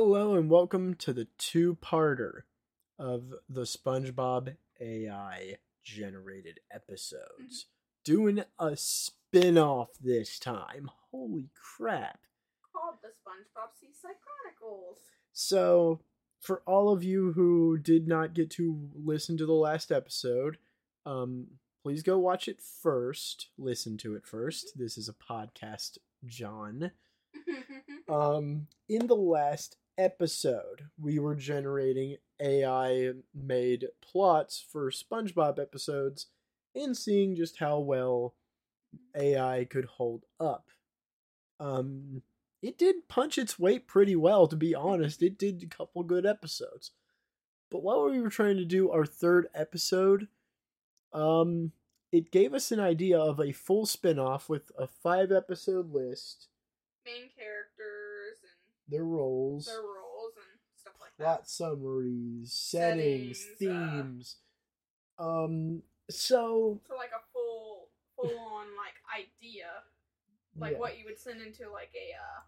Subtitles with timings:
[0.00, 2.42] Hello and welcome to the two-parter
[3.00, 7.66] of the SpongeBob AI generated episodes.
[8.04, 10.88] Doing a spin-off this time.
[11.10, 12.20] Holy crap.
[12.72, 14.98] Called the SpongeBob Seaside Chronicles.
[15.32, 15.98] So,
[16.38, 20.58] for all of you who did not get to listen to the last episode,
[21.06, 21.48] um
[21.82, 23.48] please go watch it first.
[23.58, 24.78] Listen to it first.
[24.78, 26.92] This is a podcast, John.
[28.08, 36.26] Um, in the last episode, we were generating AI made plots for SpongeBob episodes
[36.74, 38.34] and seeing just how well
[39.14, 40.68] AI could hold up.
[41.60, 42.22] Um,
[42.62, 45.22] it did punch its weight pretty well, to be honest.
[45.22, 46.92] It did a couple good episodes.
[47.70, 50.28] But while we were trying to do our third episode,
[51.12, 51.72] um,
[52.12, 56.48] it gave us an idea of a full spin off with a five episode list
[57.04, 57.97] Main characters and
[58.88, 61.48] their roles, their roles and stuff like plot that.
[61.48, 64.36] summaries, settings, Settings, uh, themes.
[65.18, 69.66] Um, so So like a full full on like idea.
[70.58, 70.78] Like yeah.
[70.78, 72.42] what you would send into like a uh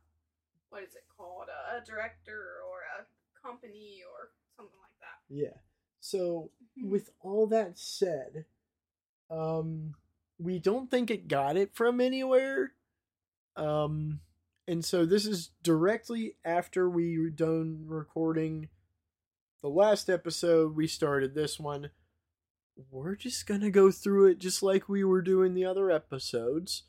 [0.71, 1.47] what is it called?
[1.49, 3.07] A, director or a
[3.47, 5.35] company or something like that.
[5.35, 5.59] yeah.
[6.01, 6.91] So Mm-hmm.
[6.93, 8.45] with all that said,
[9.29, 9.95] um,
[10.39, 12.73] we don't think it got it from anywhere.
[13.57, 14.21] Um,
[14.71, 18.69] and so this is directly after we were done recording
[19.63, 20.77] the last episode.
[20.77, 21.91] We started this one.
[22.89, 26.85] We're just gonna go through it just like we were doing the other episodes.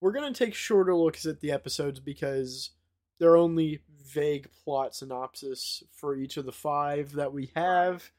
[0.00, 2.70] We're gonna take shorter looks at the episodes because
[3.18, 8.12] they're only vague plot synopsis for each of the five that we have.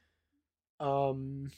[0.78, 1.50] Um,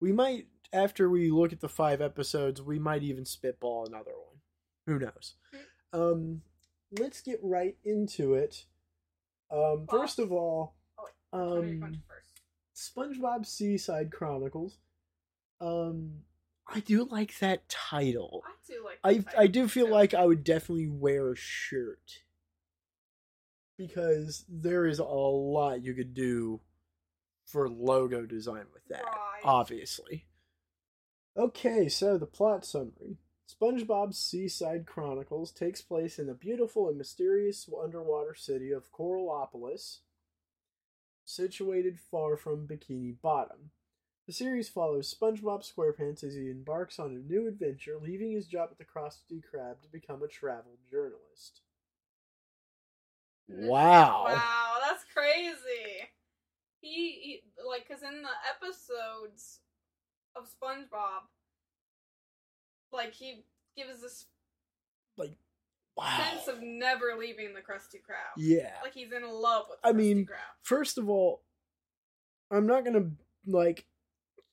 [0.00, 4.38] we might after we look at the five episodes, we might even spitball another one.
[4.86, 5.34] Who knows?
[5.94, 6.42] Um,
[6.98, 8.64] let's get right into it.
[9.50, 10.74] Um, first of all,
[11.32, 12.02] Oh, Tell me your punch um.
[12.76, 14.78] SpongeBob Seaside Chronicles.
[15.60, 16.22] Um,
[16.68, 18.42] I do like that title.
[18.46, 21.36] I do like I the I title, do feel like I would definitely wear a
[21.36, 22.20] shirt
[23.78, 26.60] because there is a lot you could do
[27.46, 29.02] for logo design with that.
[29.04, 29.40] Right.
[29.44, 30.26] Obviously.
[31.36, 33.18] Okay, so the plot summary.
[33.60, 40.00] SpongeBob's Seaside Chronicles takes place in the beautiful and mysterious underwater city of Coralopolis,
[41.24, 43.70] situated far from Bikini Bottom.
[44.26, 48.70] The series follows SpongeBob SquarePants as he embarks on a new adventure, leaving his job
[48.72, 51.60] at the Krusty Krab to become a travel journalist.
[53.46, 54.24] Wow.
[54.28, 56.08] Wow, that's crazy.
[56.80, 59.60] He, he like cuz in the episodes
[60.34, 61.28] of SpongeBob
[62.94, 63.44] like he
[63.76, 64.26] gives this
[65.16, 65.36] Like,
[65.96, 66.16] wow.
[66.32, 68.34] sense of never leaving the Krusty Krab.
[68.36, 68.72] Yeah.
[68.82, 70.62] Like he's in love with I Krusty mean, Krab.
[70.62, 71.42] First of all,
[72.50, 73.10] I'm not going to,
[73.50, 73.86] like,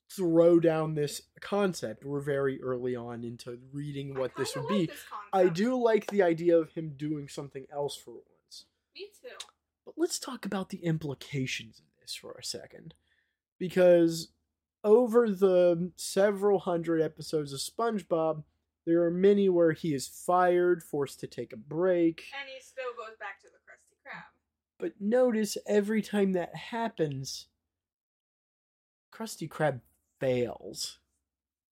[0.10, 2.04] throw down this concept.
[2.04, 4.86] We're very early on into reading what this would like be.
[4.88, 4.98] this
[5.32, 8.66] I do like the idea of him doing something else for once.
[8.96, 9.46] Me too.
[9.86, 12.94] But let's talk about the implications of this for a second.
[13.58, 14.30] Because
[14.84, 18.44] over the several hundred episodes of SpongeBob,
[18.86, 22.24] there are many where he is fired, forced to take a break.
[22.40, 24.24] And he still goes back to the Krusty Krab.
[24.80, 27.48] But notice every time that happens,
[29.14, 29.82] Krusty Krab
[30.20, 31.00] fails.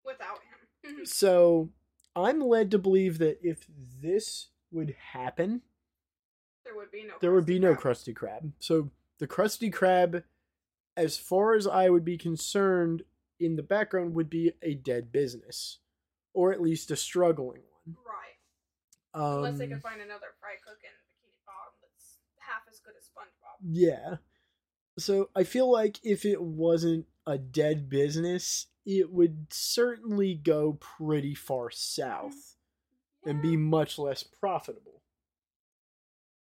[0.05, 0.41] Without
[0.85, 0.93] him.
[0.93, 1.05] Mm-hmm.
[1.05, 1.71] So
[2.15, 3.67] I'm led to believe that if
[4.03, 5.63] this would happen,
[6.65, 8.53] there would be no there would Krusty be no Krusty Krab.
[8.59, 10.23] So the Krusty Krab,
[10.99, 13.05] as far as I would be concerned,
[13.39, 15.79] in the background would be a dead business,
[16.35, 17.97] or at least a struggling one.
[18.05, 18.35] Right.
[19.15, 22.95] Um, Unless they could find another fry cook in Bikini Bottom that's half as good
[22.99, 23.61] as SpongeBob.
[23.63, 24.17] Yeah.
[24.99, 31.37] So I feel like if it wasn't a dead business, it would certainly go pretty
[31.37, 32.57] far south
[33.25, 35.03] and be much less profitable.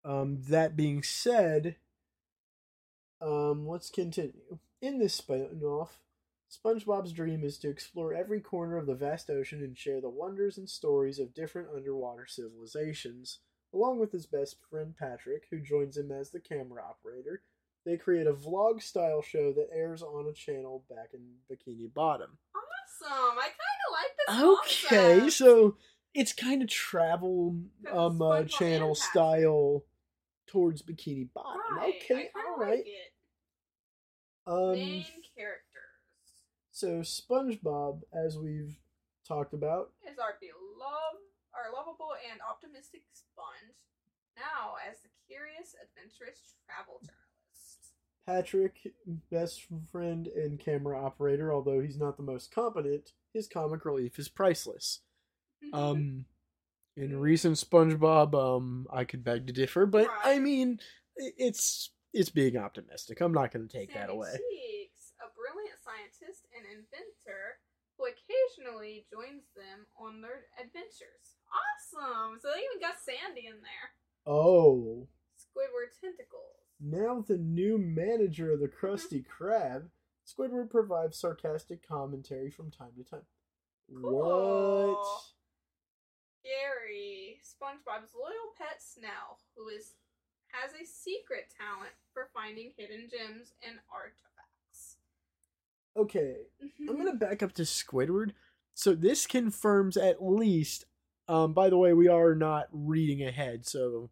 [0.02, 1.76] Um, that being said,
[3.20, 4.58] um, let's continue.
[4.82, 6.00] In this spin-off,
[6.50, 10.58] SpongeBob's dream is to explore every corner of the vast ocean and share the wonders
[10.58, 13.38] and stories of different underwater civilizations.
[13.74, 17.42] Along with his best friend Patrick, who joins him as the camera operator,
[17.84, 21.20] they create a vlog style show that airs on a channel back in
[21.50, 22.38] Bikini Bottom.
[22.54, 23.38] Awesome.
[23.38, 25.32] I kind of like this Okay, concept.
[25.36, 25.76] so
[26.14, 27.56] it's kind of travel
[27.92, 29.84] um uh, channel style
[30.46, 31.60] towards Bikini Bottom.
[31.76, 32.87] Right, Okay, I kinda like.
[34.46, 35.04] Um, Main
[35.37, 35.66] characters
[36.76, 38.76] so SpongeBob, as we've
[39.26, 43.81] talked about, is our beloved, our lovable and optimistic sponge.
[44.37, 47.94] Now, as the curious, adventurous travel journalist.
[48.26, 48.92] Patrick,
[49.32, 54.28] best friend and camera operator, although he's not the most competent, his comic relief is
[54.28, 55.00] priceless.
[55.72, 56.26] Um,
[56.96, 60.81] in recent SpongeBob, um, I could beg to differ, but I mean,
[61.16, 63.20] it's it's being optimistic.
[63.20, 64.32] I'm not going to take that away.
[64.32, 67.60] Cheeks, a brilliant scientist and inventor
[67.98, 71.37] who occasionally joins them on their adventures.
[71.52, 72.38] Awesome!
[72.40, 73.92] So they even got Sandy in there.
[74.26, 75.06] Oh,
[75.38, 76.56] Squidward tentacles.
[76.81, 79.84] now the new manager of the Krusty Krab,
[80.26, 83.20] Squidward provides sarcastic commentary from time to time.
[83.88, 84.96] Cool.
[84.96, 85.22] What?
[86.46, 89.94] Gary, SpongeBob's loyal pet Snell, who is
[90.54, 94.96] has a secret talent for finding hidden gems and artifacts.
[95.96, 96.46] Okay,
[96.88, 98.32] I'm gonna back up to Squidward.
[98.75, 100.84] So this confirms at least.
[101.28, 104.10] Um, by the way, we are not reading ahead, so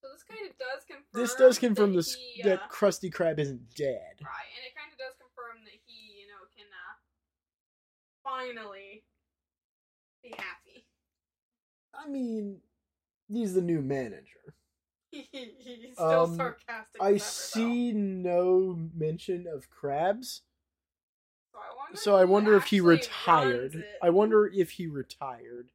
[0.00, 1.20] So this kind of does confirm.
[1.20, 4.16] this does confirm that this he, that uh, Krusty Krab isn't dead.
[4.24, 6.96] Right, and it kind of does confirm that he, you know, can uh,
[8.24, 9.04] finally
[10.22, 10.59] be happy.
[12.02, 12.60] I mean,
[13.28, 14.54] he's the new manager.
[15.10, 17.02] He's still Um, sarcastic.
[17.02, 20.42] I see no mention of Krabs,
[21.52, 21.96] So I wonder.
[21.96, 23.84] so I wonder if he retired.
[24.00, 25.72] I wonder if he retired.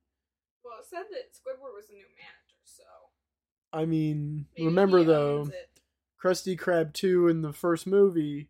[0.64, 2.84] Well, it said that Squidward was the new manager, so
[3.74, 5.50] I mean, maybe remember though.
[6.24, 8.48] Krusty Krab 2 in the first movie,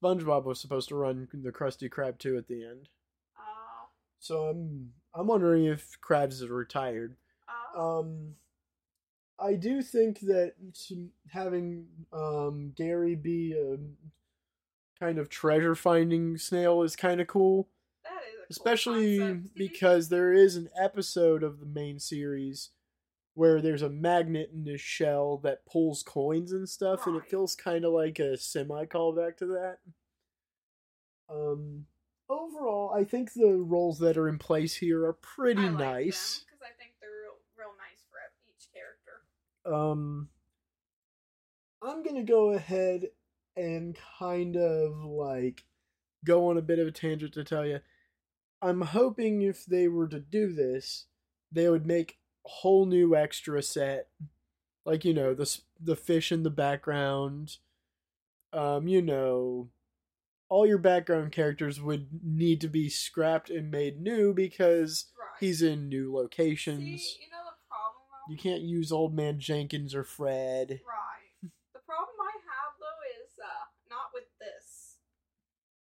[0.00, 2.88] SpongeBob was supposed to run the Krusty Krab 2 at the end.
[3.36, 3.88] Oh,
[4.20, 7.16] So I'm I'm wondering if Krabs is retired.
[7.76, 8.34] oh, Um
[9.38, 10.54] I do think that
[11.30, 13.76] having um Gary be a
[15.02, 17.68] kind of treasure finding snail is kind of cool,
[18.04, 19.54] that is a cool especially concept.
[19.56, 22.70] because there is an episode of the main series
[23.34, 27.56] where there's a magnet in his shell that pulls coins and stuff and it feels
[27.56, 29.78] kind of like a semi callback to that.
[31.28, 31.86] Um
[32.32, 36.44] overall, I think the roles that are in place here are pretty nice.
[36.46, 38.18] because I think they're real, real nice for
[38.48, 39.22] each character.
[39.66, 40.28] um
[41.82, 43.08] I'm gonna go ahead
[43.56, 45.64] and kind of like
[46.24, 47.80] go on a bit of a tangent to tell you
[48.62, 51.06] I'm hoping if they were to do this,
[51.50, 54.08] they would make a whole new extra set,
[54.86, 57.58] like you know the the fish in the background,
[58.52, 59.68] um you know,
[60.52, 65.40] all your background characters would need to be scrapped and made new because Right.
[65.40, 67.00] he's in new locations.
[67.00, 68.28] See, you know the problem though.
[68.32, 70.82] You can't use Old Man Jenkins or Fred.
[70.84, 71.50] Right.
[71.72, 74.98] The problem I have though is uh not with this.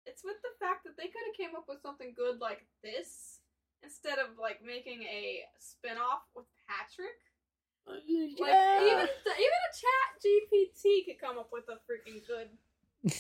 [0.07, 3.39] It's with the fact that they could have came up with something good like this
[3.85, 7.15] instead of like making a spin-off with Patrick.
[7.87, 12.51] Like even even a chat GPT could come up with a freaking good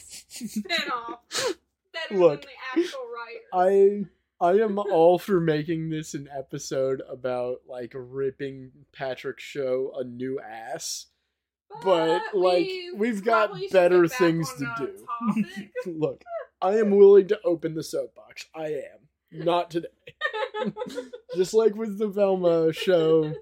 [0.46, 1.56] spin-off.
[1.92, 3.44] Better Look, than the actual writer.
[3.52, 4.04] I
[4.40, 10.38] I am all for making this an episode about like ripping Patrick's show a new
[10.40, 11.06] ass.
[11.82, 15.66] but, like, we we've got better things to do.
[15.86, 16.22] Look,
[16.62, 18.46] I am willing to open the soapbox.
[18.54, 19.08] I am.
[19.30, 19.88] Not today.
[21.36, 23.34] Just like with the Velma show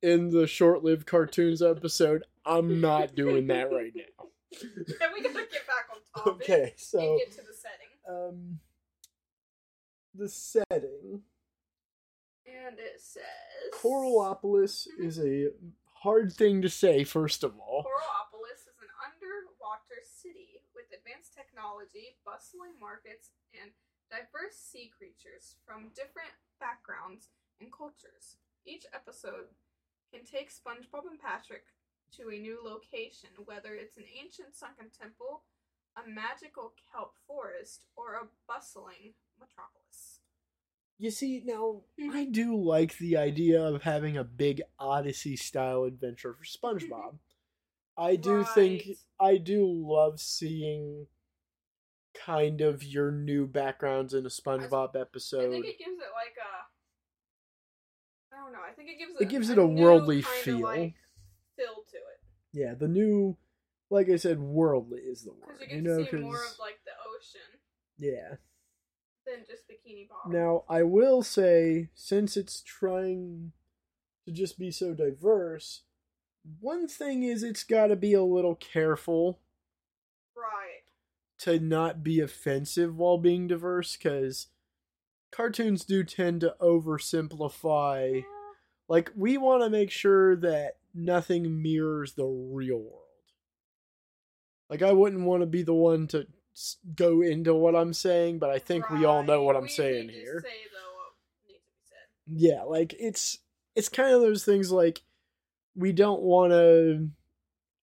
[0.00, 4.02] in the short-lived cartoons episode, I'm not doing that right now.
[5.00, 7.92] and we gotta get back on topic Okay, so and get to the setting.
[8.08, 8.60] um
[10.14, 11.22] the setting
[12.44, 13.24] And it says
[13.72, 15.04] Coralopolis Mhm.
[15.06, 15.52] is a
[16.02, 17.84] hard thing to say, first of all.
[17.84, 23.72] Coralopolis is an underwater city with advanced technology, bustling markets, and
[24.10, 27.30] diverse sea creatures from different backgrounds
[27.60, 28.36] and cultures.
[28.66, 29.48] Each episode
[30.12, 31.66] can take SpongeBob and Patrick
[32.16, 35.44] to a new location, whether it's an ancient sunken temple,
[35.96, 40.20] a magical kelp forest, or a bustling metropolis.
[40.98, 42.10] You see, now, Mhm.
[42.14, 47.18] I do like the idea of having a big Odyssey style adventure for SpongeBob.
[47.96, 51.08] I do think, I do love seeing
[52.14, 55.50] kind of your new backgrounds in a SpongeBob I episode.
[55.50, 56.68] think it gives it like a.
[58.34, 58.62] I don't know.
[58.62, 59.28] I think it gives It it.
[59.28, 60.60] gives it a worldly feel.
[60.60, 60.94] Like, feel to it
[62.52, 63.36] Yeah, the new,
[63.90, 65.60] like I said, worldly is the because word.
[65.60, 67.60] you get You know, see more 'cause- of like the ocean
[67.98, 68.36] yeah.
[69.26, 70.32] than just Bikini Bottom.
[70.32, 73.52] Now, I will say, since it's trying
[74.26, 75.82] to just be so diverse,
[76.60, 79.40] one thing is it's got to be a little careful
[80.34, 80.82] right?
[81.38, 84.48] to not be offensive while being diverse, because
[85.30, 88.16] cartoons do tend to oversimplify.
[88.16, 88.22] Yeah.
[88.88, 92.98] Like, we want to make sure that nothing mirrors the real world.
[94.68, 96.26] Like I wouldn't want to be the one to
[96.94, 100.08] go into what I'm saying, but I think we all know what I'm we saying
[100.08, 100.42] here.
[100.44, 101.12] Say though what
[101.46, 102.54] needs to be said.
[102.54, 103.38] Yeah, like it's
[103.74, 105.02] it's kind of those things like
[105.74, 107.08] we don't want to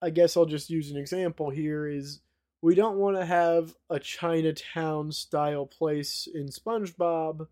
[0.01, 2.21] I guess I'll just use an example here is
[2.61, 7.47] we don't want to have a Chinatown style place in SpongeBob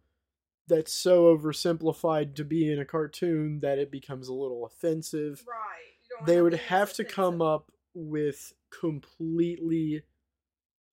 [0.67, 5.43] that's so oversimplified to be in a cartoon that it becomes a little offensive.
[5.47, 6.25] Right.
[6.25, 10.03] They would have to come up with completely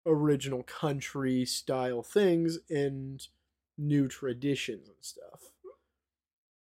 [0.07, 3.27] original country style things and
[3.79, 5.51] new traditions and stuff.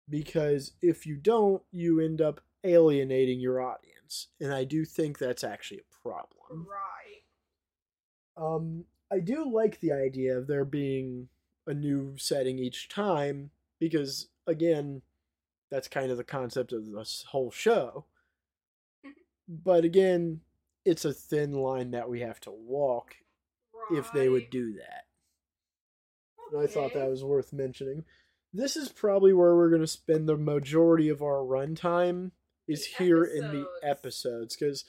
[0.08, 4.28] Because if you don't, you end up alienating your audience.
[4.40, 6.66] And I do think that's actually a problem.
[6.68, 7.22] Right.
[8.36, 11.28] Um, I do like the idea of there being
[11.66, 15.02] a new setting each time because, again,
[15.70, 18.04] that's kind of the concept of this whole show.
[19.48, 20.40] but again,
[20.84, 23.16] it's a thin line that we have to walk
[23.90, 25.04] if they would do that.
[26.52, 28.04] And I thought that was worth mentioning.
[28.52, 32.30] This is probably where we're going to spend the majority of our runtime
[32.68, 34.54] is The here in the episodes.
[34.54, 34.84] episodes because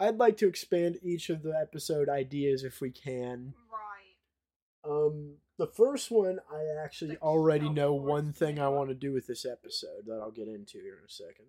[0.00, 3.54] I'd like to expand each of the episode ideas if we can.
[3.70, 4.90] Right.
[4.90, 5.27] Um,
[5.58, 9.44] the first one I actually already know one thing I want to do with this
[9.44, 11.46] episode that I'll get into here in a second.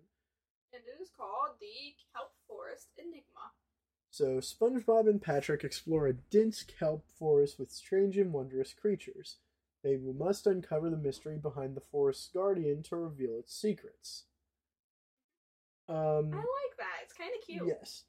[0.74, 3.52] And it is called the Kelp Forest Enigma.
[4.10, 9.36] So, SpongeBob and Patrick explore a dense kelp forest with strange and wondrous creatures.
[9.84, 14.24] They must uncover the mystery behind the forest's guardian to reveal its secrets.
[15.88, 16.98] Um, I like that.
[17.04, 17.62] It's kind of cute.
[17.66, 18.02] yes.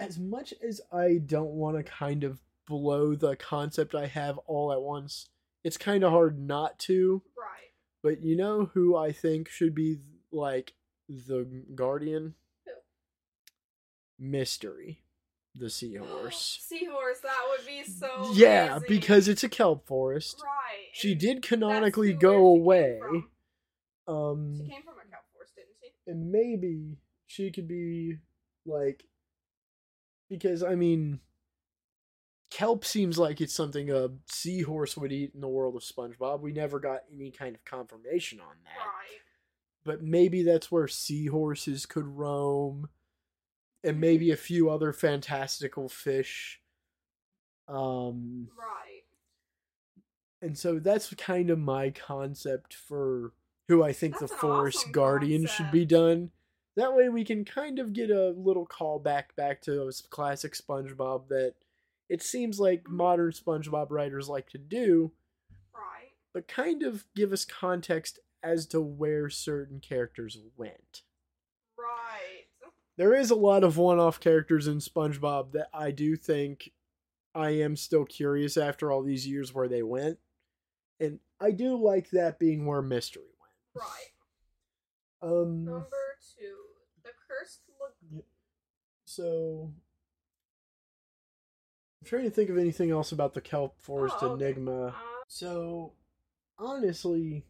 [0.00, 4.72] As much as I don't want to kind of blow the concept I have all
[4.72, 5.28] at once,
[5.64, 7.22] it's kind of hard not to.
[7.36, 7.70] Right.
[8.02, 9.98] But you know who I think should be
[10.32, 10.72] like
[11.08, 12.34] the guardian?
[12.66, 12.72] Who?
[14.18, 15.02] Mystery,
[15.54, 16.58] the seahorse.
[16.68, 18.86] Seahorse, that would be so yeah, amazing.
[18.88, 20.40] because it's a kelp forest.
[20.42, 20.88] Right.
[20.92, 23.00] She did canonically go away.
[24.08, 26.10] Um, She came from a kelp forest, didn't she?
[26.10, 28.16] and maybe she could be
[28.66, 29.04] like,
[30.28, 31.20] because I mean,
[32.52, 36.40] kelp seems like it's something a seahorse would eat in the world of SpongeBob.
[36.40, 38.78] We never got any kind of confirmation on that.
[38.86, 39.20] Right.
[39.84, 42.88] but maybe that's where seahorses could roam
[43.82, 46.60] and maybe a few other fantastical fish
[47.68, 49.04] um Right.
[50.40, 53.32] and so that's kind of my concept for
[53.68, 56.30] who i think That's the forest awesome guardian should be done
[56.76, 61.54] that way we can kind of get a little callback back to classic spongebob that
[62.12, 65.12] it seems like modern spongebob writers like to do
[65.74, 66.10] Right.
[66.34, 71.02] but kind of give us context as to where certain characters went
[71.78, 72.46] Right.
[72.96, 76.72] there is a lot of one-off characters in SpongeBob that I do think
[77.34, 80.18] I am still curious after all these years where they went,
[81.00, 83.86] and I do like that being where mystery went.
[83.86, 84.12] Right.
[85.22, 86.56] Um, Number two,
[87.02, 88.24] the cursed lagoon.
[89.06, 89.80] so I'm
[92.12, 94.44] trying to think of anything else about the Kelp Forest Oh, okay.
[94.44, 94.88] Enigma.
[94.88, 94.92] Uh,
[95.28, 95.94] So,
[96.58, 97.46] honestly,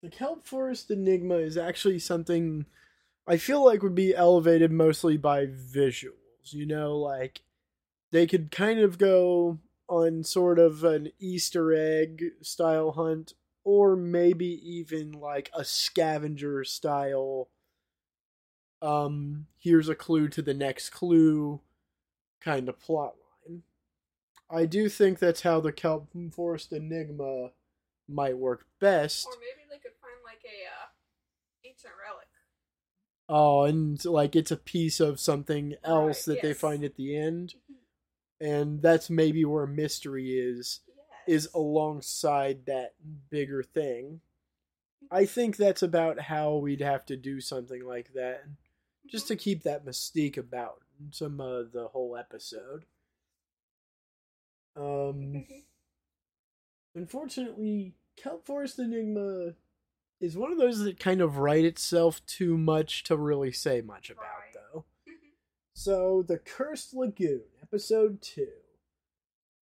[0.00, 2.66] the Kelp Forest Enigma is actually something
[3.26, 6.52] I feel like would be elevated mostly by visuals.
[6.52, 7.42] You know, like
[8.12, 14.46] they could kind of go on sort of an Easter egg style hunt, or maybe
[14.46, 17.48] even like a scavenger style.
[18.80, 21.60] Um, here's a clue to the next clue
[22.44, 23.14] kind of plot
[23.48, 23.62] line.
[24.50, 27.50] I do think that's how the Kelp Forest Enigma
[28.08, 29.26] might work best.
[29.26, 30.88] or maybe they could find like a uh,
[31.64, 32.26] ancient relic.
[33.28, 37.16] Oh, and like it's a piece of something else Right, that they find at the
[37.16, 38.46] end, mm-hmm.
[38.46, 40.80] and that's maybe where mystery is
[41.26, 42.94] is alongside that
[43.30, 44.20] bigger thing.
[45.10, 45.32] I mm-hmm.
[45.32, 48.42] think that's about how we'd have to do something like that,
[49.08, 49.40] just to mm-hmm.
[49.40, 52.84] keep that mystique about some of the whole episode.
[54.76, 55.64] Um, Mhm.
[56.94, 59.56] unfortunately, Kelp Forest Enigma
[60.20, 64.08] is one of those that kind of write itself too much to really say much
[64.10, 64.54] about, Right.
[64.54, 64.84] though.
[65.06, 65.32] Mhm.
[65.74, 68.62] So, The Cursed Lagoon, Episode 2.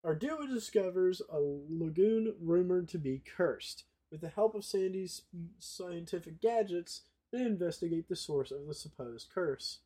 [0.03, 3.86] Our duo discovers a lagoon rumored to be cursed.
[4.10, 5.24] With the help of Sandy's
[5.60, 9.82] scientific gadgets, they investigate the source of the supposed curse.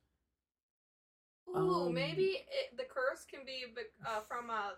[1.56, 3.66] Ooh, Um, maybe it, the curse can be
[4.08, 4.72] uh, from uh,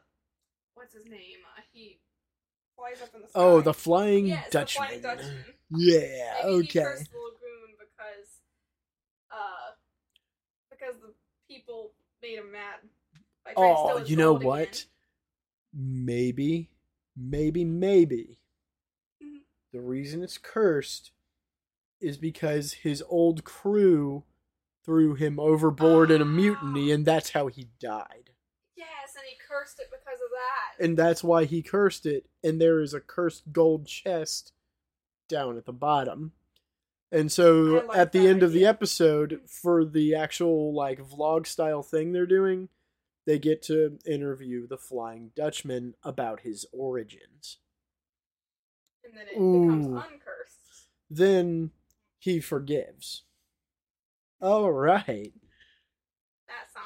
[0.75, 1.39] what's his name?
[1.57, 1.99] Uh, he
[2.75, 3.39] flies up in the sky.
[3.39, 4.87] Oh, the Flying yes, Dutchman.
[4.95, 5.45] The Flying Dutchman.
[5.69, 6.83] Yeah, Maybe he okay.
[6.83, 8.29] cursed the lagoon because
[9.31, 9.71] uh,
[10.69, 11.13] because the
[11.47, 12.75] people made him mad.
[13.45, 14.85] by trying to steal Oh, you know what?
[15.73, 16.05] again.
[16.05, 16.69] Maybe,
[17.15, 18.39] maybe, maybe.
[19.21, 19.41] Mhm.
[19.71, 21.11] The reason it's cursed
[22.01, 24.23] is because his old crew
[24.85, 27.13] threw him overboard in a mutiny, and ah.
[27.13, 28.31] that's how he died.
[28.75, 30.83] Yes, and he cursed it because of that.
[30.83, 32.27] And that's why he cursed it.
[32.43, 34.53] And there is a cursed gold chest
[35.29, 36.33] down at the bottom.
[37.11, 41.83] And so like at the end of the episode, for the actual like vlog style
[41.83, 42.69] thing they're doing,
[43.25, 47.59] they get to interview the Flying Dutchman about his origins.
[49.03, 49.65] and then it Ooh.
[49.65, 50.87] becomes uncursed.
[51.09, 51.71] Then
[52.17, 53.23] he forgives.
[54.43, 55.31] All right.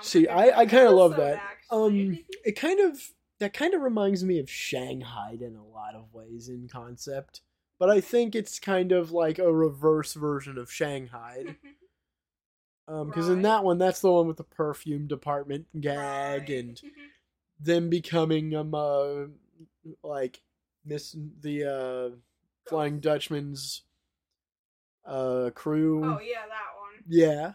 [0.02, 1.58] See, I- I kinda love episode, that.
[1.72, 3.02] Um, it kind of
[3.40, 7.42] that kind of reminds me of Shanghaied in a lot of ways in concept,
[7.80, 11.56] but I think it's kind of like a reverse version of Shanghaied.
[12.90, 16.50] Um, because in that one, that's the one with the perfume department gag Right.
[16.50, 16.82] and
[17.60, 19.26] them becoming um uh,
[20.04, 20.42] like
[20.86, 22.16] miss the uh
[22.70, 23.82] Flying Dutchman's
[25.06, 26.02] uh crew.
[26.06, 26.77] oh yeah, that one.
[27.08, 27.54] Yeah.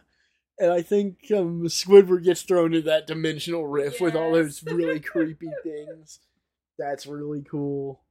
[0.59, 5.01] And I think um, Squidward gets thrown into that dimensional rift with all those really
[5.01, 6.21] creepy things.
[6.79, 8.03] That's really cool.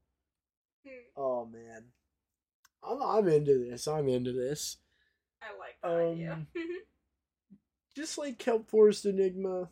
[0.86, 1.86] Hmm, Oh man,
[2.84, 3.88] I'm I'm into this.
[3.88, 4.78] I'm into this.
[5.42, 6.34] I like that idea.
[6.34, 6.48] Um,
[7.96, 9.70] Just like Kelp Forest Enigma.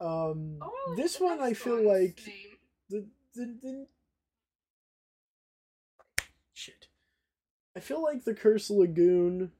[0.00, 2.20] Um, oh, I like this one I feel like
[2.88, 3.86] the, the the
[6.54, 6.88] shit.
[7.76, 9.52] I feel like the Curse Lagoon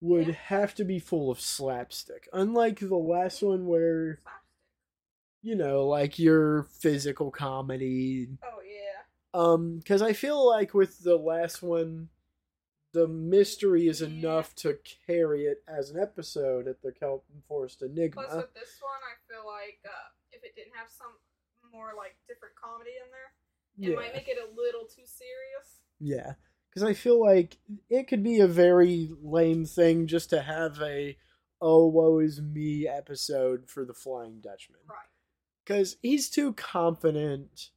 [0.00, 0.32] would Yeah.
[0.34, 4.20] have to be full of slapstick, unlike the last one where
[5.40, 8.28] you know, like your physical comedy.
[8.42, 9.02] Oh yeah.
[9.34, 12.08] Um, because I feel like with the last one,
[12.92, 14.08] the mystery is Yeah.
[14.08, 18.24] enough to carry it as an episode at the Kelp Forest Enigma.
[18.24, 21.12] Plus with this one, I feel like uh, if it didn't have some
[21.72, 23.32] more like different comedy in there,
[23.78, 25.82] it yeah, might make it a little too serious.
[26.00, 26.34] yeah.
[26.78, 27.58] Because I feel like
[27.90, 31.16] it could be a very lame thing just to have a
[31.60, 34.78] "oh woe is me" episode for the Flying Dutchman.
[34.88, 34.96] Right.
[35.64, 37.70] because he's too confident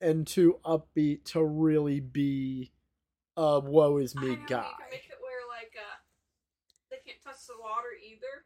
[0.00, 2.70] and too upbeat to really be
[3.36, 4.70] a woe is me know, You can guy.
[4.92, 5.96] make it where like uh,
[6.92, 8.44] they can't touch the water either,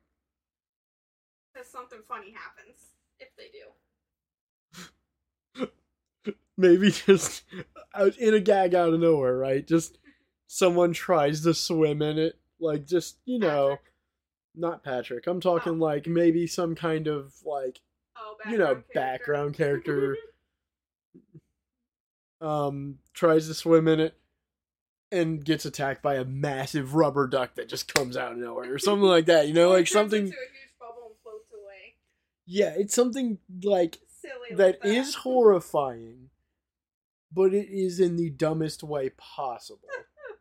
[1.52, 3.66] because something funny happens if they do.
[6.56, 7.42] Maybe just
[8.18, 9.66] in a gag out of nowhere, right?
[9.66, 9.98] Just
[10.46, 13.92] someone tries to swim in it, like just you know, Patrick.
[14.54, 15.26] not Patrick.
[15.26, 17.80] I'm talking like maybe some kind of like
[18.16, 20.16] Oh, you know background character.
[20.16, 20.16] background character
[22.40, 24.14] um tries to swim in it
[25.10, 28.78] and gets attacked by a massive rubber duck that just comes out of nowhere or
[28.78, 31.94] something like that you know like something into a huge bubble and floats away.
[32.46, 34.56] yeah it's something like Silly.
[34.56, 36.30] that like is horrifying
[37.34, 39.88] but it is in the dumbest way possible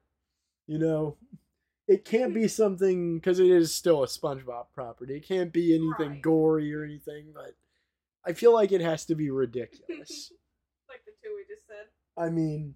[0.67, 1.17] you know
[1.87, 6.11] it can't be something because it is still a spongebob property it can't be anything
[6.13, 6.21] Right.
[6.21, 7.55] gory or anything but
[8.25, 10.31] i feel like it has to be ridiculous
[10.89, 11.87] like the two we just said.
[12.17, 12.75] I mean,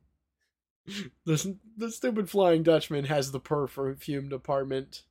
[1.25, 5.03] the the stupid Flying Dutchman has the perfume department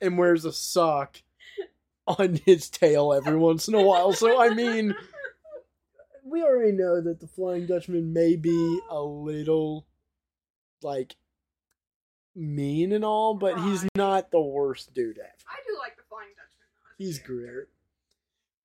[0.00, 1.22] and wears a sock
[2.06, 4.12] on his tail every once in a while.
[4.12, 4.94] So I mean,
[6.30, 9.86] we already know that the Flying Dutchman may be a little
[10.82, 11.16] like
[12.34, 15.28] mean and all, but he's not the worst dude ever.
[15.48, 16.68] I do like the Flying Dutchman.
[16.82, 17.66] though, He's great.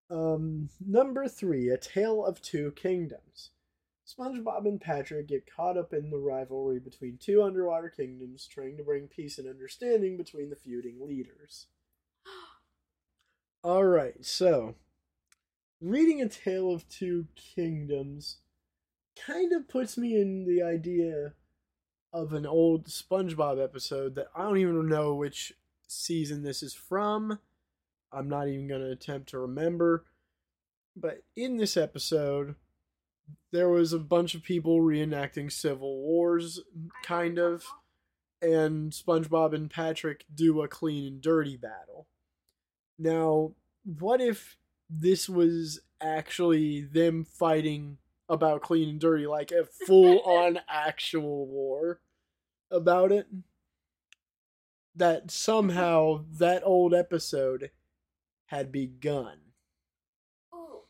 [0.09, 3.49] Um, number three, A Tale of Two Kingdoms.
[4.05, 8.83] SpongeBob and Patrick get caught up in the rivalry between two underwater kingdoms, trying to
[8.83, 11.67] bring peace and understanding between the feuding leaders.
[13.65, 14.75] Alright, so,
[15.83, 18.37] reading A Tale of Two Kingdoms
[19.27, 21.33] kind of puts me in the idea
[22.13, 25.51] of an old SpongeBob episode that I don't even know which
[25.85, 27.37] season this is from.
[28.13, 30.05] I'm not even going to attempt to remember.
[30.95, 32.55] But in this episode,
[33.51, 36.61] there was a bunch of people reenacting civil wars,
[37.03, 37.65] kind of,
[38.41, 42.07] and SpongeBob and Patrick do a clean and dirty battle.
[42.97, 43.51] Now,
[43.83, 44.55] what if
[44.99, 47.97] this was actually them fighting
[48.29, 51.99] about clean and dirty, like a full on actual war
[52.71, 53.27] about it?
[54.95, 57.71] That somehow that old episode
[58.47, 59.39] had begun.
[60.53, 60.83] Oh,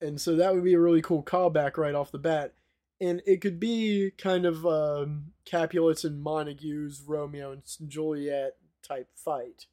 [0.00, 2.52] And so that would be a really cool callback right off the bat.
[3.00, 9.66] And it could be kind of um, Capulets and Montague's Romeo and Juliet type fight.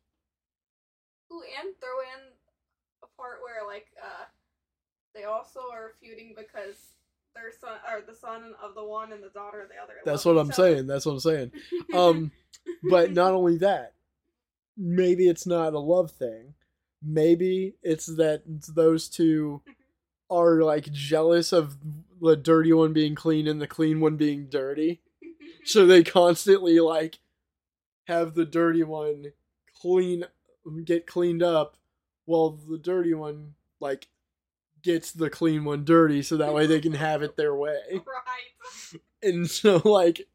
[1.31, 2.31] Ooh, and throw in
[3.19, 4.25] part where like uh
[5.13, 6.75] they also are feuding because
[7.35, 9.93] their son or the son of the one and the daughter of the other.
[10.05, 10.87] That's what I'm saying.
[10.87, 11.51] That's what I'm saying.
[11.93, 12.31] Um,
[12.89, 13.93] but not only that,
[14.77, 16.53] maybe it's not a love thing.
[17.01, 19.61] Maybe it's that those two
[20.29, 21.77] are like jealous of
[22.21, 25.01] the dirty one being clean and the clean one being dirty.
[25.65, 27.19] So they constantly like
[28.07, 29.33] have the dirty one
[29.81, 30.23] clean
[30.85, 31.75] get cleaned up
[32.29, 34.07] while the dirty one like
[34.83, 37.79] gets the clean one dirty so that way they can have it their way.
[37.91, 38.01] right.
[39.21, 40.29] And so like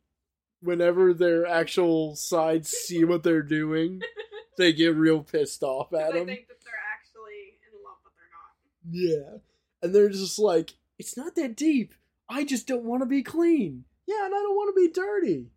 [0.61, 4.03] whenever their actual sides see what they're doing,
[4.59, 6.27] they get real pissed off at I them.
[6.27, 8.53] think that they're actually in love, but they're not.
[8.91, 9.39] Yeah.
[9.83, 11.95] And they're just like, it's not that deep.
[12.29, 13.85] I just don't want to be clean.
[14.07, 15.51] Yeah, and I don't want to be dirty.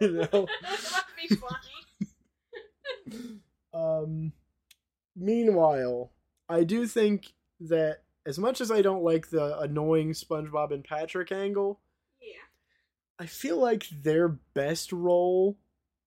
[0.00, 0.46] you know?
[0.62, 1.84] That'd be funny.
[3.74, 4.32] Um
[5.16, 6.12] meanwhile,
[6.48, 11.30] I do think that as much as I don't like the annoying SpongeBob and Patrick
[11.32, 11.80] angle,
[12.20, 12.36] Yeah.
[13.18, 15.58] I feel like their best role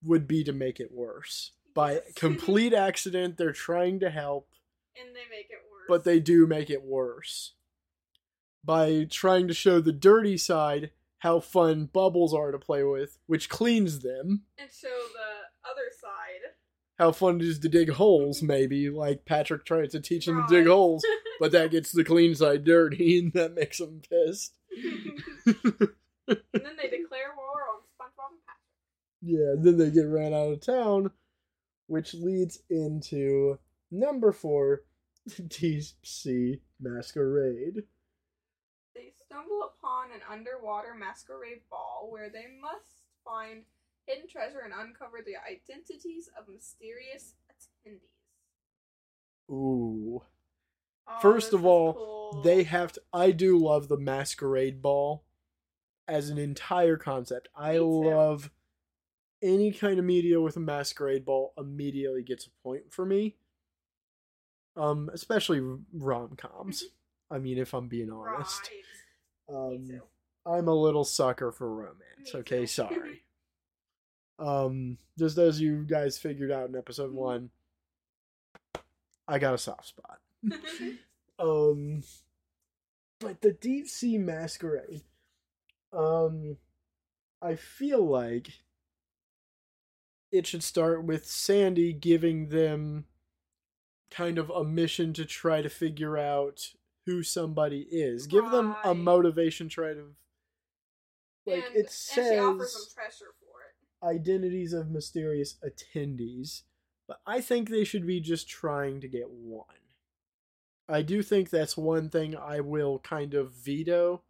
[0.04, 1.52] would be to make it worse.
[1.74, 4.50] By complete accident, they're trying to help,
[5.00, 5.86] And they make it worse.
[5.88, 7.54] but they do make it worse.
[8.64, 13.50] By trying to show the dirty side how fun bubbles are to play with, which
[13.50, 14.44] cleans them.
[14.58, 16.27] and show the other side.
[16.98, 20.56] How fun it is to dig holes, maybe, like Patrick tries to teach them to
[20.56, 21.06] dig holes,
[21.40, 24.56] but that gets the clean side dirty, and that makes them pissed.
[25.46, 25.56] and
[26.28, 29.22] then they declare war on SpongeBob and Patrick.
[29.22, 31.12] Yeah, then they get ran out of town,
[31.86, 33.60] which leads into
[33.92, 34.82] number four,
[35.26, 37.84] the Deep Sea Masquerade.
[38.96, 43.64] They stumble upon an underwater masquerade ball where they must find
[44.08, 48.00] hidden treasure and uncover the identities of mysterious attendees.
[49.52, 50.22] Ooh.
[51.08, 52.42] Oh, First of all, cool.
[52.44, 53.02] They have to.
[53.14, 55.24] I do love the Masquerade Ball
[56.08, 57.48] as an entire concept.
[57.56, 58.50] I love
[59.42, 63.36] any kind of media with a Masquerade Ball immediately gets a point for me.
[64.76, 65.62] Um, especially
[65.94, 66.84] rom coms.
[67.32, 68.70] I mean, if I'm being honest.
[69.50, 69.56] Right.
[69.74, 70.02] Um.
[70.46, 72.34] I'm a little sucker for romance.
[72.34, 72.68] Me Okay, too.
[72.68, 73.24] sorry.
[74.40, 77.16] Um, just as you guys figured out in episode Mhm.
[77.16, 77.50] one,
[79.28, 80.20] I got a soft spot.
[81.40, 82.02] Um,
[83.20, 85.04] but the deep sea masquerade,
[85.94, 86.58] um,
[87.44, 88.48] I feel like
[90.32, 93.06] it should start with Sandy giving them
[94.10, 96.74] kind of a mission to try to figure out
[97.06, 98.26] who somebody is.
[98.26, 98.98] Give them a Right.
[98.98, 100.16] motivation, try to
[101.46, 103.36] like and, it and she offers says some treasure.
[104.04, 106.64] Identities of mysterious attendees,
[107.08, 109.66] but I think they should be just trying to get one.
[110.90, 114.24] I do think that's one thing I will kind of veto.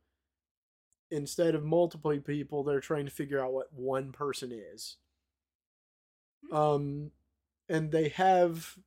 [1.11, 4.97] Instead of multiple people, they're trying to figure out what one person is.
[6.51, 7.11] Um,
[7.69, 8.77] and they have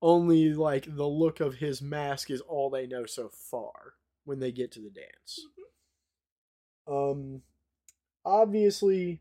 [0.00, 4.52] only like the look of his mask is all they know so far when they
[4.52, 5.40] get to the dance.
[6.86, 7.42] Um,
[8.24, 9.20] obviously,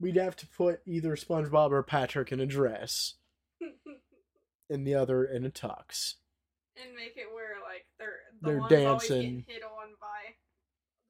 [0.00, 3.14] we'd have to put either SpongeBob or Patrick in a dress,
[4.70, 6.14] and the other in a tux.
[6.76, 9.44] and make it where like they're the They're dancing.
[9.46, 10.34] hit on by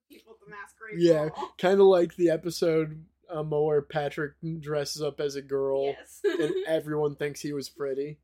[0.09, 5.21] people at the masquerade Yeah, kind of like the episode um, where Patrick dresses up
[5.21, 6.21] as a girl, Yes.
[6.25, 8.19] and everyone thinks he was pretty.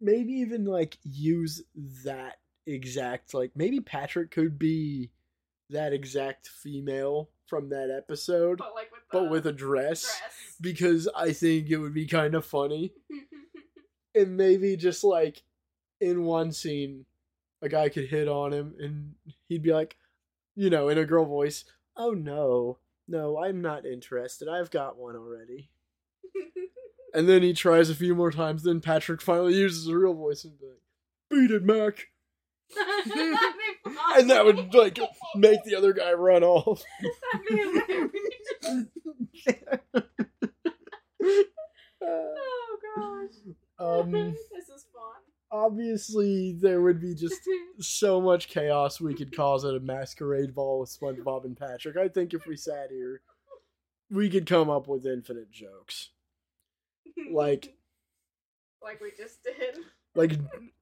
[0.00, 1.62] Maybe even like use
[2.04, 5.10] that exact like maybe Patrick could be
[5.70, 10.02] that exact female from that episode, but like with but with a dress.
[10.02, 10.56] dress.
[10.60, 12.92] Because I think it would be kind of funny.
[14.14, 15.42] and maybe just like
[16.00, 17.04] in one scene
[17.62, 19.14] a guy could hit on him and
[19.48, 19.96] he'd be like
[20.54, 21.64] you know in a girl voice
[21.96, 22.78] oh no
[23.08, 25.70] no i'm not interested i've got one already
[27.14, 30.44] and then he tries a few more times then patrick finally uses a real voice
[30.44, 30.80] and be like
[31.30, 32.08] beat it mac
[32.74, 33.53] That'd be fun.
[34.24, 34.98] And that would like
[35.36, 36.82] make the other guy run off
[37.32, 38.86] That'd be hilarious.
[42.02, 43.54] Oh gosh.
[43.78, 45.22] um this is fun.
[45.50, 47.40] obviously there would be just
[47.80, 51.96] so much chaos we could cause at a masquerade ball with SpongeBob and Patrick.
[51.96, 53.20] I think if we sat here,
[54.10, 56.10] we could come up with infinite jokes.
[57.32, 57.74] Like
[58.82, 59.78] like we just did.
[60.14, 60.38] like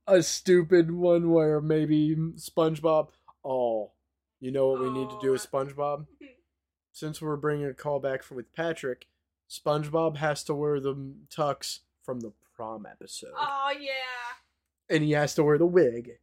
[0.06, 3.08] a stupid one where maybe SpongeBob,
[3.44, 3.92] oh,
[4.40, 5.56] you know what we need to do with Oh.
[5.58, 6.06] SpongeBob?
[6.92, 9.06] Since we're bringing a callback for with Patrick,
[9.50, 10.94] SpongeBob has to wear the
[11.34, 14.94] tux from the prom episode, Oh yeah.
[14.94, 16.18] and he has to wear the wig.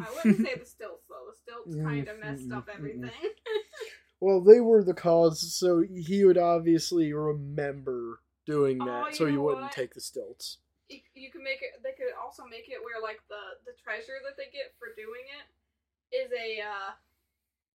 [0.00, 1.30] I wouldn't say the stilts though.
[1.30, 2.74] The stilts Mm, kind of messed up mm, mm.
[2.76, 3.10] everything.
[4.24, 9.26] Well, they were the cause, so he would obviously remember doing Oh, that, you so
[9.26, 9.72] he wouldn't what?
[9.72, 10.58] take the stilts.
[10.92, 11.80] You, you can make it.
[11.82, 15.24] They could also make it where like the the treasure that they get for doing
[15.32, 15.46] it
[16.14, 16.90] is a uh,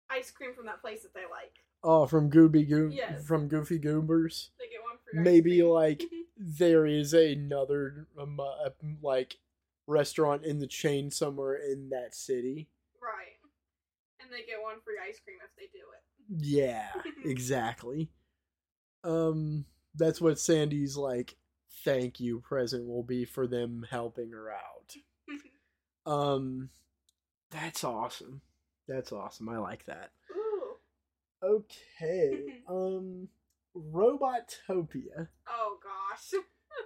[0.10, 1.56] ice cream from that place that they like.
[1.84, 3.24] Oh, from Gooby Goo, Yes.
[3.26, 4.50] from Goofy Goobers.
[4.60, 5.70] They get one for ice Maybe cream.
[5.70, 6.04] like
[6.38, 8.70] there is another um, uh,
[9.02, 9.38] like
[9.88, 12.68] restaurant in the chain somewhere in that city.
[13.02, 13.38] right,
[14.20, 16.44] and they get one free ice cream if they do it.
[16.46, 16.90] Yeah,
[17.30, 18.10] exactly.
[19.04, 21.36] Um, that's what Sandy's like.
[21.84, 24.96] Thank you present will be for them helping her out.
[26.08, 26.70] Um,
[27.50, 28.42] that's awesome.
[28.88, 29.50] That's awesome.
[29.50, 30.12] I like that.
[30.36, 30.76] Ooh.
[31.44, 32.62] Okay.
[32.70, 33.30] Um,
[33.76, 35.30] Robotopia.
[35.50, 36.40] Oh gosh.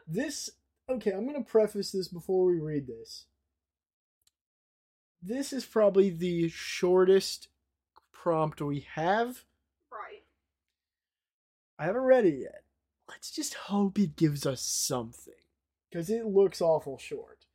[0.07, 0.49] This
[0.89, 3.25] okay, I'm gonna preface this before we read this.
[5.21, 7.49] This is probably the shortest
[8.13, 9.43] prompt we have.
[9.91, 10.23] right.
[11.77, 12.63] I haven't read it yet.
[13.09, 15.33] Let's just hope it gives us something.
[15.89, 17.45] Because it looks awful short.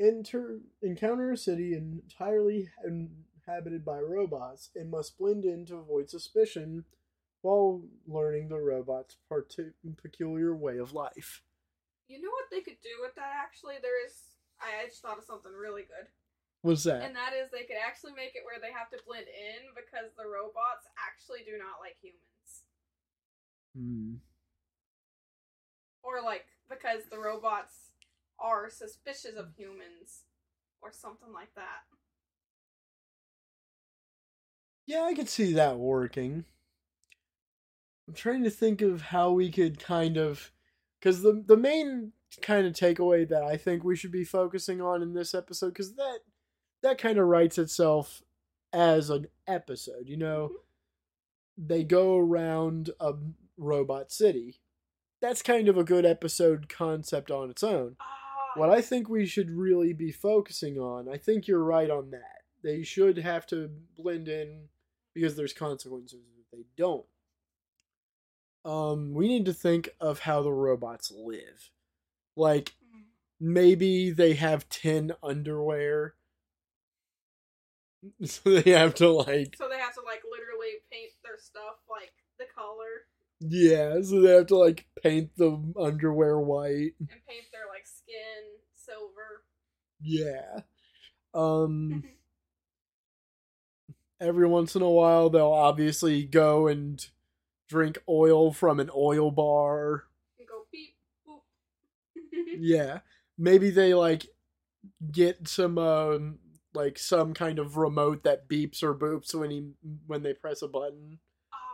[0.00, 6.84] Enter encounter a city entirely inhabited by robots and must blend in to avoid suspicion
[7.42, 9.70] while learning the robot's parti-
[10.02, 11.42] peculiar way of life.
[12.08, 13.32] You know what they could do with that?
[13.40, 14.12] Actually, there is.
[14.60, 16.08] I I just thought of something really good,
[16.62, 17.02] What's that?
[17.02, 20.10] and that is they could actually make it where they have to blend in because
[20.18, 22.66] the robots actually do not like humans,
[23.76, 24.14] Hmm.
[26.14, 27.90] Or like because the robots
[28.38, 30.24] are suspicious of humans,
[30.84, 31.82] or something like that.
[34.86, 36.44] Yeah, I could see that working.
[38.06, 40.52] I'm trying to think of how we could kind of
[41.00, 45.02] because the the main kind of takeaway that I think we should be focusing on
[45.02, 46.18] in this episode because that
[46.82, 48.22] that kind of writes itself
[48.72, 50.06] as an episode.
[50.06, 51.66] You know, mm-hmm.
[51.66, 53.14] they go around a
[53.56, 54.60] robot city.
[55.24, 57.96] That's kind of a good episode concept on its own.
[57.98, 58.04] Ah,
[58.56, 62.42] What I think we should really be focusing on, I think you're right on that.
[62.62, 64.68] They should have to blend in
[65.14, 67.06] because there's consequences if they don't.
[68.66, 71.70] Um, we need to think of how the robots live.
[72.36, 72.74] Like
[73.40, 76.16] maybe they have ten underwear.
[78.26, 82.12] So they have to like so they have to like literally paint their stuff like
[82.38, 83.08] the color
[83.48, 86.92] yeah, so they have to like paint the underwear white.
[87.00, 89.44] and paint their like skin silver.
[90.00, 90.60] Yeah.
[91.34, 92.04] Um
[94.20, 97.08] every once in a while they'll obviously go and
[97.68, 100.04] drink oil from an oil bar.
[100.38, 100.96] and go beep
[101.28, 101.40] boop.
[102.58, 103.00] Yeah.
[103.36, 104.26] Maybe they like
[105.12, 106.38] get some um
[106.74, 109.70] like some kind of remote that beeps or boops when he
[110.06, 111.18] when they press a button.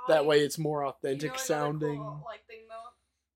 [0.08, 1.98] That way it's more you authentic know sounding.
[1.98, 2.90] cool, like thing though,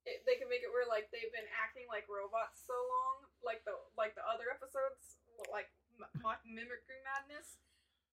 [0.07, 3.65] it, they can make it where like they've been acting like robots so long, like
[3.65, 5.19] the like the other episodes,
[5.53, 5.67] like
[6.01, 7.59] M- Mimicry Madness,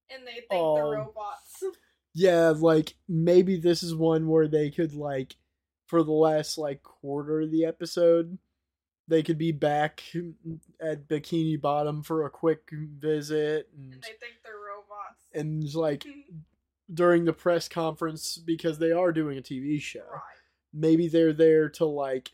[0.09, 0.91] and they think they're Oh.
[1.09, 1.63] robots.
[2.13, 5.35] Yeah, like maybe this is one where they could like
[5.87, 8.37] for the last like quarter of the episode,
[9.07, 10.33] they could be back mm,
[10.81, 15.23] at Bikini Bottom for a quick visit and and they think they're robots.
[15.33, 16.05] and just, like
[16.93, 19.99] during the press conference because they are doing a TV show.
[19.99, 20.21] right.
[20.73, 22.31] Maybe they're there to like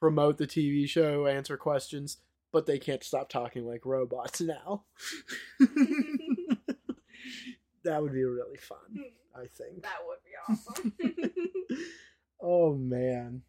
[0.00, 2.18] promote the TV show, answer questions,
[2.52, 4.84] but they can't stop talking like robots now.
[7.84, 9.82] that would be really fun, I think.
[9.82, 10.92] that would be awesome.
[12.40, 13.42] oh man.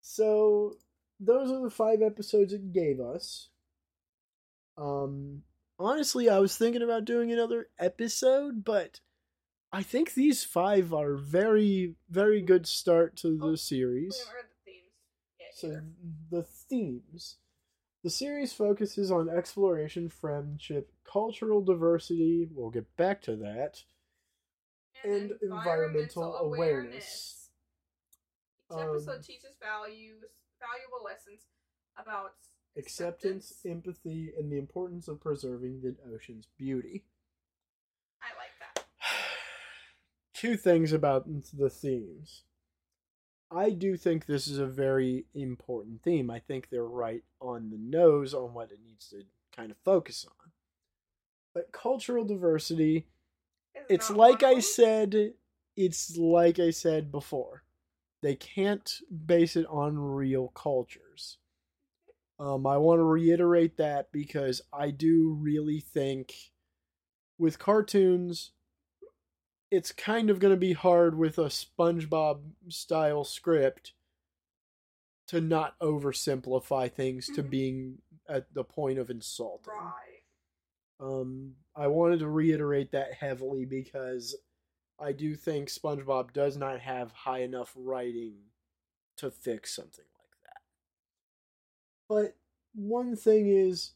[0.00, 0.76] So
[1.20, 3.48] those are the five episodes it gave us.
[4.76, 5.42] Um
[5.78, 9.00] honestly, I was thinking about doing another episode, but
[9.72, 14.18] I think these five are very very good start to Oh, the series.
[14.26, 14.92] heard the themes
[15.38, 15.84] yet So either.
[16.30, 17.36] the themes.
[18.02, 22.48] The series focuses on exploration, friendship, cultural diversity.
[22.50, 23.82] We'll get back to that.
[25.04, 27.50] and environmental awareness.
[28.70, 30.24] Each episode Um, teaches values,
[30.58, 31.46] valuable lessons
[31.96, 32.34] about
[32.76, 37.04] acceptance, empathy, and the importance of preserving the ocean's beauty.
[38.20, 38.86] I like that.
[40.38, 42.44] Two things about the themes.
[43.50, 46.30] I do think this is a very important theme.
[46.30, 49.22] I think they're right on the nose on what it needs to
[49.56, 50.52] kind of focus on.
[51.54, 53.06] But cultural diversity,
[53.74, 55.32] Is it's like I said,
[55.76, 57.64] it's like I said before.
[58.22, 61.38] they can't base it on real cultures.
[62.38, 66.34] Um, I want to reiterate that because I do really think
[67.38, 68.52] with cartoons,
[69.70, 73.92] it's kind of going to be hard with a SpongeBob style script
[75.26, 77.50] to not oversimplify things to Mhm.
[77.50, 79.74] being at the point of insulting.
[79.74, 80.22] Right.
[81.00, 84.34] Um, I wanted to reiterate that heavily because
[84.98, 88.50] I do think SpongeBob does not have high enough writing
[89.16, 90.62] to fix something like that.
[92.08, 92.36] But
[92.74, 93.94] one thing is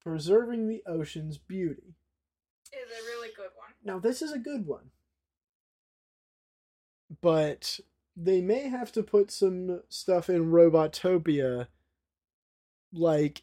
[0.00, 1.94] preserving the ocean's beauty.
[2.72, 3.72] Is a really good one.
[3.84, 4.90] Now, this is a good one.
[7.20, 7.80] But
[8.16, 11.66] they may have to put some stuff in Robotopia,
[12.92, 13.42] like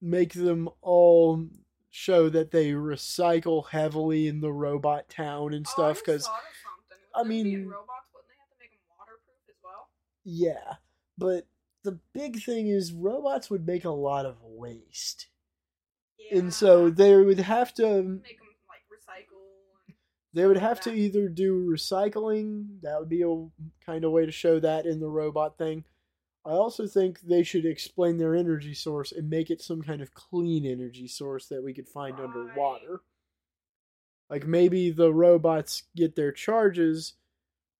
[0.00, 1.46] make them all
[1.90, 6.00] show that they recycle heavily in the robot town and Oh, stuff.
[6.00, 6.40] Because, something.
[6.88, 9.88] With I mean- robots, wouldn't they have to make them waterproof as well?
[10.24, 10.76] yeah.
[11.18, 11.46] But
[11.82, 15.26] the big thing is, robots would make a lot of waste.
[16.18, 16.38] Yeah.
[16.38, 19.40] And so they would have to make them like recycle.
[19.86, 19.96] And...
[20.32, 23.46] They would have to either do recycling, that would be a
[23.84, 25.84] kind of way to show that in the robot thing.
[26.44, 30.14] I also think they should explain their energy source and make it some kind of
[30.14, 32.24] clean energy source that we could find Right.
[32.28, 33.00] underwater.
[34.30, 37.14] Like maybe the robots get their charges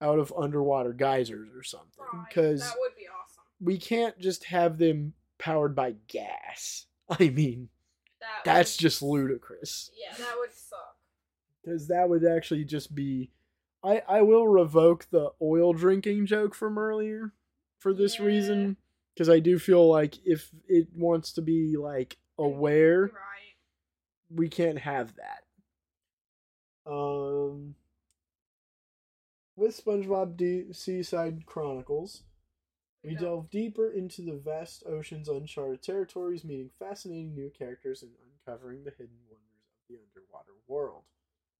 [0.02, 2.04] out of underwater geysers or something.
[2.12, 2.24] Right.
[2.28, 3.44] Because that would be awesome.
[3.60, 6.86] we can't just have them powered by gas.
[7.08, 7.68] I mean,
[8.20, 10.89] That that's would- just ludicrous Yeah, that would suck.
[11.70, 13.30] Because that would actually just be
[13.82, 17.32] I, I will revoke the oil drinking joke from earlier
[17.78, 18.26] for this Yeah.
[18.26, 18.76] reason
[19.14, 23.56] because I do feel like if it wants to be like aware, Right.
[24.30, 25.44] we can't have that.
[26.90, 27.74] Um,
[29.56, 32.22] with SpongeBob D- Seaside Chronicles,
[33.02, 38.84] we delve deeper into the vast ocean's uncharted territories, meeting fascinating new characters and uncovering
[38.84, 41.04] the hidden wonders of the underwater world.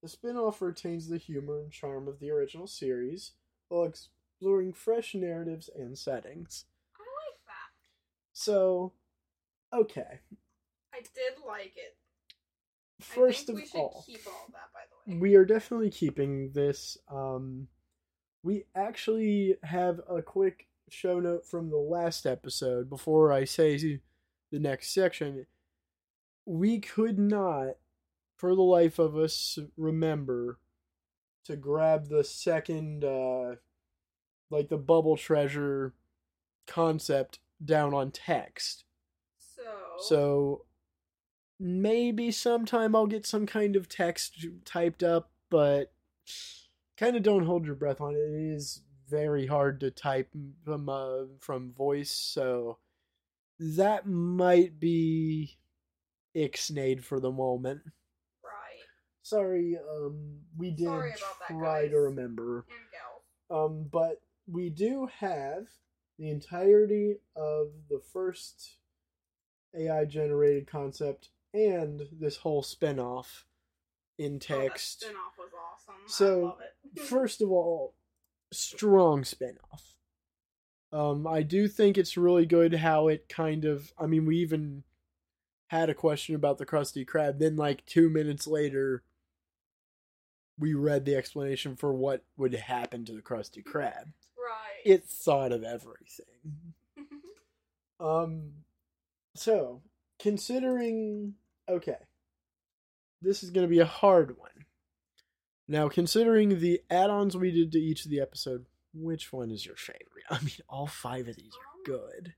[0.02, 3.32] The spin off retains the humor and charm of the original series
[3.68, 6.64] while exploring fresh narratives and settings.
[6.96, 7.88] I like that.
[8.32, 8.92] So,
[9.72, 10.20] okay.
[10.94, 11.96] I did like it.
[13.00, 14.04] First of all, all
[14.52, 15.18] that, by the way.
[15.18, 16.98] we are definitely keeping this.
[17.10, 17.68] Um,
[18.42, 24.00] we actually have a quick show note from the last episode before I say
[24.50, 25.46] the next section.
[26.46, 27.76] We could not,
[28.40, 30.58] for the life of us, remember
[31.44, 33.56] to grab the second, uh,
[34.48, 35.92] like the bubble treasure
[36.66, 38.84] concept down on text.
[39.38, 39.62] So.
[39.98, 40.64] So
[41.58, 45.92] maybe sometime I'll get some kind of text typed up, but
[46.96, 48.18] kind of don't hold your breath on it.
[48.18, 50.30] It is very hard to type
[50.64, 52.78] from uh, from voice, so
[53.58, 55.58] that might be
[56.34, 57.82] ixnayed for the moment.
[59.22, 62.64] Sorry, um, we did Sorry about that, try to remember.
[63.50, 65.66] Um, but we do have
[66.18, 68.76] the entirety of the first
[69.74, 73.46] AI generated concept and this whole spin-off
[74.18, 75.04] in text.
[75.04, 76.02] Oh, spin-off was awesome.
[76.06, 76.58] So, I love
[76.96, 77.00] it.
[77.08, 77.94] First of all,
[78.52, 79.96] strong spin-off.
[80.92, 84.82] Um, I do think it's really good how it kind of I mean we even
[85.68, 89.04] had a question about the Krusty Krab, then like two minutes later
[90.60, 94.84] we read the explanation for what would happen to the Krusty Krab right.
[94.84, 96.74] it thought of everything.
[97.98, 98.52] Um,
[99.34, 99.82] so
[100.18, 101.34] considering,
[101.68, 101.98] okay,
[103.20, 104.50] this is going to be a hard one.
[105.68, 109.76] Now, considering the add-ons we did to each of the episode, which one is your
[109.76, 110.24] favorite?
[110.30, 112.34] I mean, all five of these are good.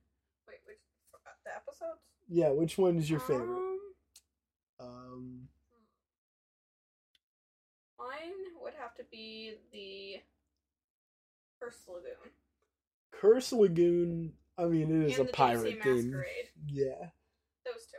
[0.49, 0.79] Wait, which
[1.15, 2.01] uh, the episodes?
[2.29, 3.59] Yeah, which one is your favorite?
[3.59, 3.79] Um,
[4.81, 5.49] Um,
[8.03, 8.33] mine
[8.63, 10.21] would have to be the
[11.61, 12.33] Curse Lagoon.
[13.13, 14.33] Curse Lagoon.
[14.59, 16.23] I mean, it is and a pirate theme.
[16.67, 17.11] Yeah.
[17.65, 17.99] Those two.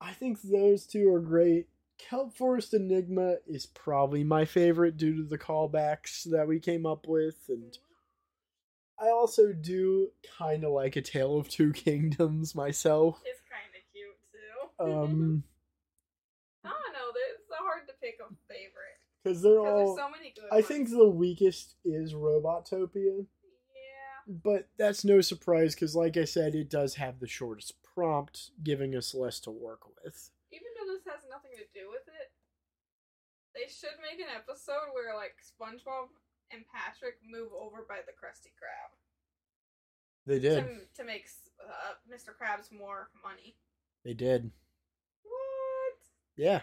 [0.00, 1.68] I think those two are great.
[1.98, 7.06] Kelp Forest Enigma is probably my favorite due to the callbacks that we came up
[7.06, 7.78] with, and
[8.98, 13.22] I also do kind of like A Tale of Two Kingdoms myself.
[13.24, 14.84] It's kind of cute too.
[14.84, 15.44] Um,
[16.64, 17.12] I don't know.
[17.32, 18.93] It's so hard to pick a favorite
[19.24, 19.78] because they're all.
[19.96, 20.44] there's so many good.
[20.52, 24.34] I think the weakest is Robotopia, Yeah.
[24.44, 28.94] but that's no surprise because, like I said, it does have the shortest prompt, giving
[28.94, 30.30] us less to work with.
[30.52, 32.30] Even though this has nothing to do with it,
[33.54, 36.08] they should make an episode where like SpongeBob
[36.52, 38.92] and Patrick move over by the Krusty Krab
[40.26, 40.64] They did.
[40.64, 41.26] to, to make
[41.64, 42.30] uh, Mr.
[42.36, 43.56] Krabs more money.
[44.04, 44.50] They did.
[45.22, 45.98] What?
[46.36, 46.62] Yeah.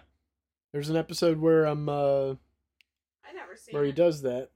[0.74, 1.89] There's an episode where I'm.
[1.89, 2.36] um uh
[3.28, 3.95] I never seen where he it.
[3.95, 4.49] does that.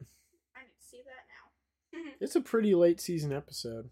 [0.56, 2.12] I need to see that now.
[2.20, 3.90] It's a pretty late season episode.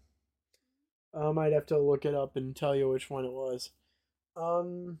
[1.14, 3.70] I might have to look it up and tell you which one it was.
[4.36, 4.98] Um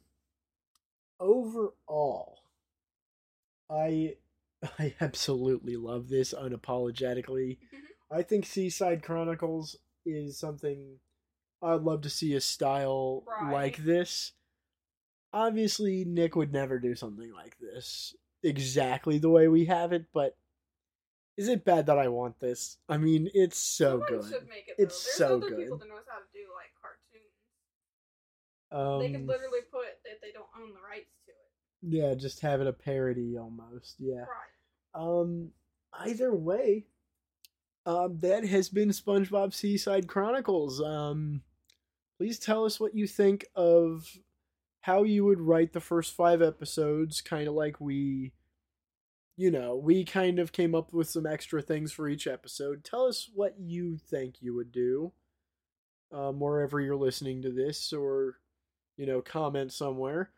[1.20, 2.38] overall
[3.70, 4.16] I
[4.78, 7.58] I absolutely love this unapologetically.
[8.10, 10.98] I think Seaside Chronicles is something
[11.62, 13.52] I'd love to see a style Right.
[13.52, 14.32] like this.
[15.32, 18.14] Obviously, Nick would never do something like this
[18.44, 20.36] exactly the way we have it, but
[21.36, 22.76] is it bad that I want this?
[22.88, 24.32] I mean, it's so Someone good.
[24.68, 24.74] it.
[24.78, 25.80] It's so other people good.
[25.80, 27.32] that knows how to do like cartoons.
[28.70, 31.96] Um, they could literally put that they don't own the rights to it.
[31.96, 33.96] yeah, just have it a parody almost.
[33.98, 34.20] Yeah.
[34.26, 34.94] Right.
[34.94, 35.50] Um,
[35.92, 36.84] either way,
[37.86, 40.80] um, that has been SpongeBob Seaside Chronicles.
[40.80, 41.42] Um,
[42.16, 44.08] please tell us what you think of
[44.84, 48.32] how you would write the first five episodes, kind of like we,
[49.34, 52.84] you know, we kind of came up with some extra things for each episode.
[52.84, 55.12] Tell us what you think you would do,
[56.12, 58.36] um, wherever you're listening to this, or
[58.98, 60.28] you know, comment somewhere.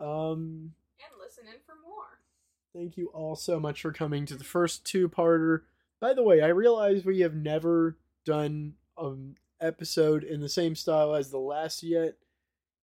[0.00, 2.18] Um, And listen in for more.
[2.74, 5.60] Thank you all so much for coming to the first two parter.
[6.00, 11.14] By the way, I realize we have never done an episode in the same style
[11.14, 12.16] as the last yet.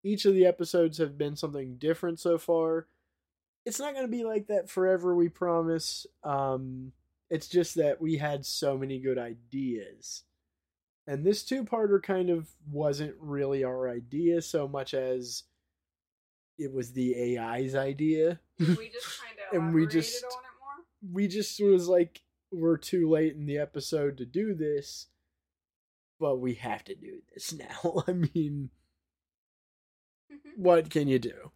[0.07, 2.87] Each of the episodes have been something different so far.
[3.65, 6.05] It's not going to be like that forever, we promise.
[6.23, 6.93] Um,
[7.29, 10.23] it's just that we had so many good ideas.
[11.05, 15.43] And this two parter kind of wasn't really our idea so much as
[16.57, 18.39] it was the AI's idea.
[18.59, 21.13] We just kind of And we just- on it more.
[21.13, 25.07] we just was like we're too late in the episode to do this
[26.17, 27.53] but we have to do this
[27.83, 28.69] now i mean
[30.55, 31.51] what can you do?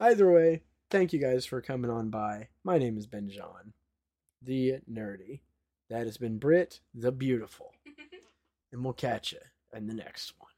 [0.00, 2.48] Either way thank you guys for coming on by.
[2.64, 3.72] My name has been john
[4.42, 5.40] the nerdy.
[5.88, 7.72] That has been brit the beautiful.
[8.72, 9.40] And we'll catch you
[9.76, 10.49] in the next one